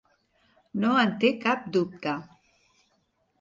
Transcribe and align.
No 0.83 0.93
en 1.01 1.13
té 1.25 1.31
cap 1.43 1.67
dubte. 1.77 2.17